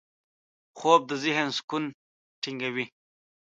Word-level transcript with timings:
خوب 0.77 1.01
د 1.09 1.11
ذهن 1.23 1.47
سکون 1.57 1.83
ټینګوي 2.41 2.85